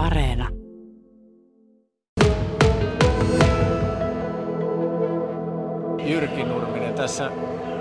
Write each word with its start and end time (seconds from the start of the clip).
Areena. 0.00 0.48
Jyrki 6.04 6.44
Nurminen, 6.44 6.94
tässä 6.94 7.30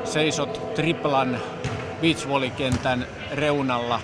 seisot 0.03 0.73
triplan 0.75 1.39
beachvolleykentän 2.01 3.07
reunalla 3.31 4.01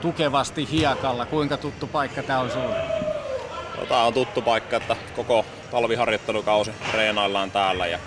tukevasti 0.00 0.68
hiekalla. 0.70 1.26
Kuinka 1.26 1.56
tuttu 1.56 1.86
paikka 1.86 2.22
tämä 2.22 2.40
on 2.40 2.50
sinulle? 2.50 2.76
No, 3.78 3.86
tämä 3.86 4.04
on 4.04 4.14
tuttu 4.14 4.42
paikka, 4.42 4.76
että 4.76 4.96
koko 5.16 5.44
talviharjoittelukausi 5.70 6.70
treenaillaan 6.90 7.50
täällä 7.50 7.86
ja 7.86 7.98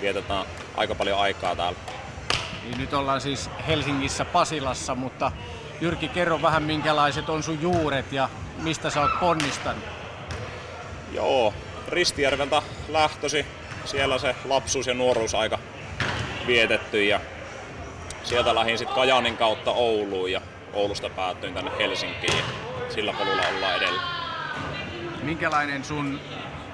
vietetään 0.00 0.46
aika 0.76 0.94
paljon 0.94 1.18
aikaa 1.18 1.56
täällä. 1.56 1.78
Niin 2.62 2.78
nyt 2.78 2.94
ollaan 2.94 3.20
siis 3.20 3.50
Helsingissä 3.66 4.24
Pasilassa, 4.24 4.94
mutta 4.94 5.32
Jyrki, 5.82 6.08
kerro 6.08 6.42
vähän 6.42 6.62
minkälaiset 6.62 7.28
on 7.28 7.42
sun 7.42 7.62
juuret 7.62 8.12
ja 8.12 8.28
mistä 8.62 8.90
sä 8.90 9.00
oot 9.00 9.20
ponnistanut? 9.20 9.84
Joo, 11.12 11.54
Ristijärveltä 11.88 12.62
lähtösi. 12.88 13.46
Siellä 13.84 14.18
se 14.18 14.34
lapsuus 14.44 14.86
ja 14.86 14.94
nuoruus 14.94 15.34
aika 15.34 15.58
vietetty 16.46 17.04
ja 17.04 17.20
sieltä 18.24 18.54
lähdin 18.54 18.78
sitten 18.78 18.94
Kajanin 18.94 19.36
kautta 19.36 19.70
Ouluun 19.70 20.32
ja 20.32 20.40
Oulusta 20.72 21.10
päätyin 21.10 21.54
tänne 21.54 21.70
Helsinkiin 21.78 22.38
ja 22.38 22.44
sillä 22.88 23.12
polulla 23.12 23.42
ollaan 23.54 23.76
edellä. 23.76 24.02
Minkälainen 25.22 25.84
sun 25.84 26.20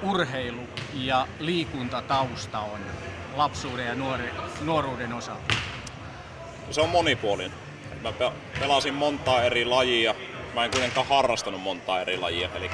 urheilu- 0.02 0.68
ja 0.94 1.28
liikuntatausta 1.38 2.58
on 2.58 2.80
lapsuuden 3.36 3.86
ja 3.86 3.94
nuori, 3.94 4.30
nuoruuden 4.60 5.12
osalta? 5.12 5.54
Se 6.70 6.80
on 6.80 6.88
monipuolinen. 6.88 7.67
Mä 8.02 8.12
pelasin 8.60 8.94
montaa 8.94 9.42
eri 9.42 9.64
lajia. 9.64 10.14
Mä 10.54 10.64
en 10.64 10.70
kuitenkaan 10.70 11.06
harrastanut 11.06 11.60
montaa 11.60 12.00
eri 12.00 12.16
lajia. 12.16 12.48
Eli 12.54 12.70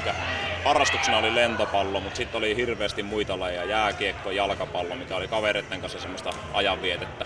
harrastuksena 0.65 1.19
oli 1.19 1.35
lentopallo, 1.35 2.01
mutta 2.01 2.17
sitten 2.17 2.39
oli 2.39 2.57
hirveästi 2.57 3.03
muita 3.03 3.41
lajeja. 3.41 3.65
Jääkiekko, 3.65 4.31
jalkapallo, 4.31 4.95
mikä 4.95 5.17
oli 5.17 5.29
kavereiden 5.29 5.81
kanssa 5.81 6.01
semmoista 6.01 6.31
ajanvietettä. 6.53 7.25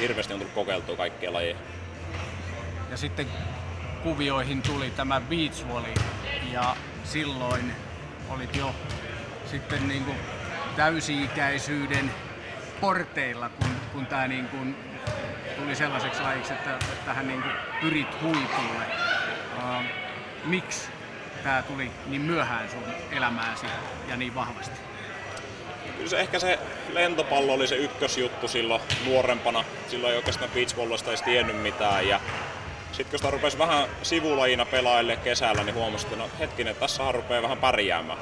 Hirveästi 0.00 0.32
on 0.32 0.38
tullut 0.38 0.54
kokeiltua 0.54 0.96
kaikkia 0.96 1.32
lajeja. 1.32 1.56
Ja 2.90 2.96
sitten 2.96 3.26
kuvioihin 4.02 4.62
tuli 4.62 4.90
tämä 4.90 5.20
beach 5.20 5.68
volley 5.68 5.94
ja 6.52 6.76
silloin 7.04 7.72
olit 8.28 8.56
jo 8.56 8.74
sitten 9.50 9.88
niin 9.88 10.04
kuin 10.04 10.16
täysi-ikäisyyden 10.76 12.10
porteilla, 12.80 13.48
kun, 13.48 13.70
kun 13.92 14.06
tämä 14.06 14.28
niin 14.28 14.48
kuin 14.48 14.76
tuli 15.60 15.76
sellaiseksi 15.76 16.22
lajiksi, 16.22 16.52
että 16.52 16.78
tähän 17.04 17.28
niin 17.28 17.42
kuin 17.42 17.54
pyrit 17.80 18.22
huipulle. 18.22 18.84
Uh, 19.56 19.82
miksi 20.44 20.88
tämä 21.42 21.62
tuli 21.62 21.90
niin 22.06 22.22
myöhään 22.22 22.70
sun 22.70 22.84
elämääsi 23.10 23.66
ja 24.08 24.16
niin 24.16 24.34
vahvasti? 24.34 24.80
Kyllä 25.96 26.10
se 26.10 26.20
ehkä 26.20 26.38
se 26.38 26.58
lentopallo 26.92 27.52
oli 27.52 27.68
se 27.68 27.76
ykkösjuttu 27.76 28.48
silloin 28.48 28.82
nuorempana. 29.06 29.64
Silloin 29.88 30.12
ei 30.12 30.16
oikeastaan 30.16 30.50
beachballoista 30.54 31.10
edes 31.10 31.22
tiennyt 31.22 31.62
mitään. 31.62 32.08
Ja 32.08 32.20
sitten 32.92 33.10
kun 33.10 33.18
sitä 33.18 33.30
rupesi 33.30 33.58
vähän 33.58 33.88
sivulajina 34.02 34.66
pelaille 34.66 35.16
kesällä, 35.16 35.64
niin 35.64 35.74
huomasin, 35.74 36.06
että 36.06 36.22
no 36.22 36.30
hetkinen, 36.38 36.76
tässä 36.76 37.12
rupeaa 37.12 37.42
vähän 37.42 37.58
pärjäämään. 37.58 38.18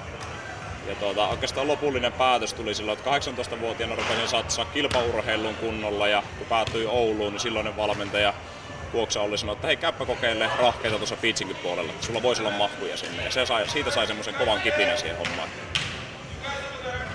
Ja 0.89 0.95
tuota, 0.95 1.27
oikeastaan 1.27 1.69
lopullinen 1.69 2.13
päätös 2.13 2.55
tuli 2.55 2.75
silloin, 2.75 2.99
että 2.99 3.11
18-vuotiaana 3.11 3.97
rupesin 3.97 4.29
satsaa 4.29 4.65
kilpaurheilun 4.65 5.55
kunnolla 5.55 6.09
ja 6.09 6.23
kun 6.39 6.47
päätyi 6.47 6.87
Ouluun, 6.87 7.33
niin 7.33 7.41
silloinen 7.41 7.77
valmentaja 7.77 8.35
Kuoksa 8.93 9.21
oli 9.21 9.39
sanonut, 9.39 9.57
että 9.57 9.67
hei 9.67 9.77
käyppä 9.77 10.07
kokeile 10.07 10.51
rahkeita 10.59 10.97
tuossa 10.97 11.17
Fitsinkin 11.17 11.57
puolella, 11.57 11.93
että 11.93 12.07
sulla 12.07 12.23
voisi 12.23 12.43
olla 12.43 12.59
mahkuja 12.59 12.97
sinne. 12.97 13.25
Ja 13.25 13.31
se 13.31 13.47
sai, 13.47 13.69
siitä 13.69 13.91
sai 13.91 14.07
semmoisen 14.07 14.35
kovan 14.35 14.61
kipinä 14.61 14.97
siihen 14.97 15.17
hommaan. 15.17 15.49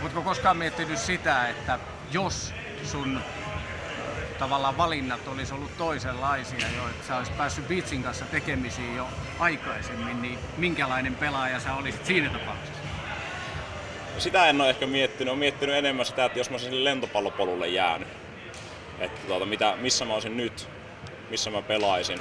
Oletko 0.02 0.22
koskaan 0.22 0.58
miettinyt 0.58 0.98
sitä, 0.98 1.50
että 1.50 1.80
jos 2.12 2.54
sun 2.84 3.22
tavallaan 4.40 4.78
valinnat 4.78 5.28
olisi 5.28 5.54
ollut 5.54 5.78
toisenlaisia 5.78 6.68
jo, 6.78 6.90
että 6.90 7.08
sä 7.08 7.18
olisit 7.18 7.38
päässyt 7.38 7.68
Beatsin 7.68 8.04
kanssa 8.04 8.26
tekemisiin 8.26 8.96
jo 8.96 9.08
aikaisemmin, 9.40 10.22
niin 10.22 10.40
minkälainen 10.58 11.16
pelaaja 11.16 11.60
sä 11.60 11.74
olisit 11.74 12.06
siinä 12.06 12.30
tapauksessa? 12.30 12.83
Sitä 14.18 14.46
en 14.50 14.62
ole 14.62 14.70
ehkä 14.70 14.88
miettinyt. 14.88 15.32
Olen 15.32 15.40
miettinyt 15.40 15.76
enemmän 15.76 16.06
sitä, 16.06 16.26
että 16.26 16.40
jos 16.40 16.50
mä 16.50 16.54
olisin 16.54 16.84
lentopallopolulle 16.84 17.68
jäänyt. 17.68 18.08
Että 19.00 19.28
tuota, 19.28 19.46
mitä, 19.46 19.74
missä 19.82 20.06
mä 20.06 20.14
olisin 20.14 20.38
nyt, 20.38 20.68
missä 21.30 21.50
mä 21.50 21.62
pelaisin. 21.62 22.20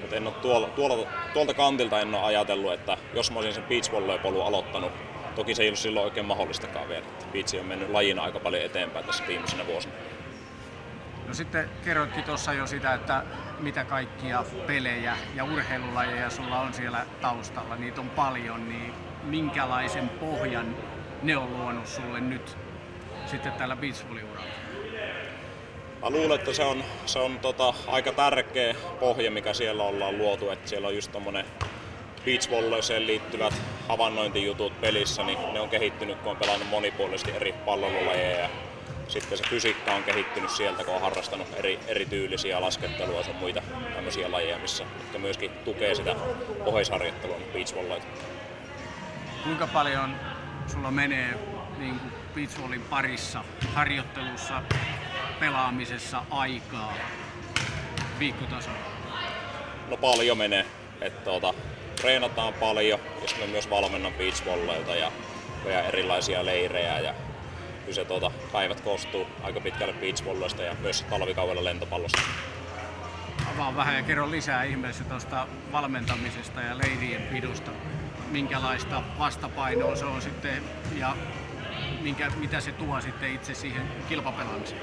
Mutta 0.00 0.16
en 0.16 0.26
ole 0.26 0.34
tuolla, 0.34 0.68
tuolla, 0.68 1.08
tuolta 1.32 1.54
kantilta 1.54 2.00
en 2.00 2.14
ole 2.14 2.24
ajatellut, 2.24 2.72
että 2.72 2.96
jos 3.14 3.30
mä 3.30 3.38
olisin 3.38 3.54
sen 3.54 3.64
beachvolley-polun 3.64 4.46
aloittanut, 4.46 4.92
toki 5.34 5.54
se 5.54 5.62
ei 5.62 5.68
ollut 5.68 5.78
silloin 5.78 6.04
oikein 6.04 6.26
mahdollistakaan 6.26 6.88
vielä. 6.88 7.06
Beach 7.32 7.60
on 7.60 7.66
mennyt 7.66 7.90
lajina 7.90 8.22
aika 8.22 8.40
paljon 8.40 8.62
eteenpäin 8.62 9.04
tässä 9.04 9.24
viimeisenä 9.28 9.66
vuosina. 9.66 9.94
No 11.26 11.34
sitten 11.34 11.70
kerroitkin 11.84 12.24
tuossa 12.24 12.52
jo 12.52 12.66
sitä, 12.66 12.94
että 12.94 13.22
mitä 13.60 13.84
kaikkia 13.84 14.44
pelejä 14.66 15.16
ja 15.34 15.44
urheilulajeja 15.44 16.30
sulla 16.30 16.60
on 16.60 16.74
siellä 16.74 17.06
taustalla. 17.20 17.76
Niitä 17.76 18.00
on 18.00 18.10
paljon, 18.10 18.68
niin 18.68 18.94
minkälaisen 19.22 20.08
pohjan 20.08 20.76
ne 21.22 21.36
on 21.36 21.58
luonut 21.58 21.86
sulle 21.86 22.20
nyt 22.20 22.56
sitten 23.26 23.52
tällä 23.52 23.76
beachvolley-uralla? 23.76 24.52
Mä 26.02 26.10
luulen, 26.10 26.38
että 26.40 26.52
se 26.52 26.64
on, 26.64 26.84
se 27.06 27.18
on 27.18 27.38
tota, 27.38 27.74
aika 27.86 28.12
tärkeä 28.12 28.74
pohja, 29.00 29.30
mikä 29.30 29.54
siellä 29.54 29.82
ollaan 29.82 30.18
luotu. 30.18 30.50
Että 30.50 30.68
siellä 30.68 30.88
on 30.88 30.94
just 30.94 31.12
tommonen 31.12 31.44
beachvolleykseen 32.24 33.06
liittyvät 33.06 33.54
havainnointijutut 33.88 34.80
pelissä, 34.80 35.22
niin 35.22 35.38
ne 35.52 35.60
on 35.60 35.68
kehittynyt, 35.68 36.18
kun 36.18 36.30
on 36.30 36.36
pelannut 36.36 36.68
monipuolisesti 36.68 37.30
eri 37.30 37.52
pallolulajeja. 37.52 38.48
Sitten 39.08 39.38
se 39.38 39.44
fysiikka 39.48 39.94
on 39.94 40.02
kehittynyt 40.02 40.50
sieltä, 40.50 40.84
kun 40.84 40.94
on 40.94 41.00
harrastanut 41.00 41.46
eri, 41.56 41.78
eri 41.86 42.06
tyylisiä 42.06 42.60
laskettelua 42.60 43.20
ja 43.20 43.34
muita 43.40 43.62
tämmöisiä 43.94 44.32
lajeja, 44.32 44.58
missä, 44.58 44.84
jotka 44.98 45.18
myöskin 45.18 45.50
tukee 45.64 45.94
sitä 45.94 46.16
oheisharjoittelua, 46.66 47.36
beachvolleyta. 47.52 48.06
Kuinka 49.44 49.66
paljon 49.66 50.16
sulla 50.66 50.90
menee 50.90 51.34
niin 51.78 52.00
kuin 52.00 52.82
parissa 52.90 53.44
harjoittelussa, 53.74 54.62
pelaamisessa 55.40 56.22
aikaa 56.30 56.94
viikkotasolla? 58.18 58.78
No 59.88 59.96
paljon 59.96 60.38
menee. 60.38 60.66
Että 61.00 61.24
tuota, 61.24 61.54
treenataan 61.96 62.54
paljon 62.54 63.00
ja 63.20 63.26
sitten 63.28 63.50
myös 63.50 63.70
valmennan 63.70 64.12
beachvolleilta 64.12 64.94
ja 64.94 65.12
ja 65.70 65.82
erilaisia 65.82 66.44
leirejä 66.46 67.00
ja 67.00 67.14
kyllä 67.80 67.94
se 67.94 68.04
tuota, 68.04 68.30
päivät 68.52 68.80
koostuu 68.80 69.26
aika 69.42 69.60
pitkälle 69.60 69.92
beachvolleista 69.92 70.62
ja 70.62 70.76
myös 70.80 71.04
talvikaudella 71.10 71.64
lentopallosta. 71.64 72.22
Avaa 73.54 73.76
vähän 73.76 73.96
ja 73.96 74.02
kerro 74.02 74.30
lisää 74.30 74.64
ihmeessä 74.64 75.04
tuosta 75.04 75.46
valmentamisesta 75.72 76.60
ja 76.60 76.78
leirien 76.78 77.22
pidosta 77.22 77.70
minkälaista 78.30 79.02
vastapainoa 79.18 79.96
se 79.96 80.04
on 80.04 80.22
sitten 80.22 80.62
ja 80.96 81.16
minkä, 82.00 82.30
mitä 82.36 82.60
se 82.60 82.72
tuo 82.72 83.00
sitten 83.00 83.34
itse 83.34 83.54
siihen 83.54 83.82
kilpapelaamiseen? 84.08 84.80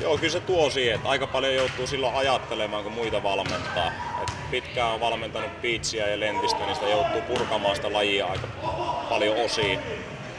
Joo, 0.00 0.18
kyllä 0.18 0.32
se 0.32 0.40
tuo 0.40 0.70
siihen, 0.70 0.94
että 0.94 1.08
aika 1.08 1.26
paljon 1.26 1.54
joutuu 1.54 1.86
silloin 1.86 2.14
ajattelemaan, 2.16 2.82
kun 2.84 2.92
muita 2.92 3.22
valmentaa. 3.22 3.92
Et 4.22 4.50
pitkään 4.50 4.92
on 4.92 5.00
valmentanut 5.00 5.60
piitsiä 5.60 6.08
ja 6.08 6.20
lentistä, 6.20 6.58
niin 6.58 6.74
sitä 6.74 6.88
joutuu 6.88 7.20
purkamaan 7.20 7.76
sitä 7.76 7.92
lajia 7.92 8.26
aika 8.26 8.46
paljon 9.08 9.36
osiin. 9.44 9.80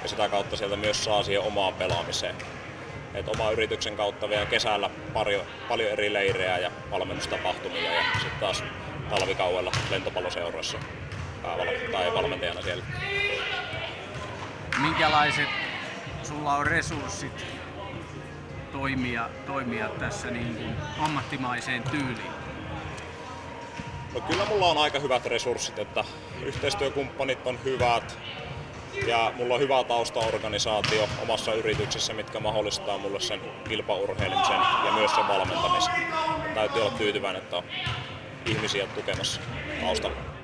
Ja 0.03 0.09
sitä 0.09 0.29
kautta 0.29 0.57
sieltä 0.57 0.75
myös 0.75 1.03
saa 1.03 1.23
siihen 1.23 1.43
omaan 1.43 1.73
pelaamiseen. 1.73 2.35
Et 3.17 3.27
oma 3.27 3.51
yrityksen 3.51 3.97
kautta 3.97 4.29
vielä 4.29 4.45
kesällä 4.45 4.89
paljon, 5.13 5.45
paljon 5.69 5.91
eri 5.91 6.13
leirejä 6.13 6.57
ja 6.57 6.71
valmennustapahtumia 6.91 7.93
ja 7.93 8.03
sitten 8.13 8.39
taas 8.39 8.63
talvikauella 9.09 9.71
lentopalloseuroissa 9.89 10.77
tai 11.91 12.13
valmentajana 12.13 12.61
siellä. 12.61 12.83
Minkälaiset 14.81 15.49
sulla 16.23 16.53
on 16.55 16.67
resurssit 16.67 17.45
toimia, 18.71 19.29
toimia 19.45 19.89
tässä 19.89 20.31
niin 20.31 20.55
kuin 20.55 20.75
ammattimaiseen 20.99 21.83
tyyliin? 21.83 22.31
No 24.13 24.21
kyllä 24.21 24.45
mulla 24.45 24.67
on 24.67 24.77
aika 24.77 24.99
hyvät 24.99 25.25
resurssit, 25.25 25.79
että 25.79 26.03
yhteistyökumppanit 26.43 27.47
on 27.47 27.59
hyvät 27.63 28.17
ja 29.05 29.31
mulla 29.35 29.53
on 29.53 29.59
hyvä 29.59 29.83
taustaorganisaatio 29.83 31.09
omassa 31.23 31.53
yrityksessä, 31.53 32.13
mitkä 32.13 32.39
mahdollistaa 32.39 32.97
mulle 32.97 33.19
sen 33.19 33.41
kilpaurheilemisen 33.69 34.59
ja 34.85 34.91
myös 34.91 35.11
sen 35.11 35.27
valmentamisen. 35.27 35.93
Täytyy 36.53 36.81
olla 36.81 36.97
tyytyväinen, 36.97 37.41
että 37.41 37.57
on 37.57 37.63
ihmisiä 38.45 38.87
tukemassa 38.95 39.41
taustalla. 39.81 40.36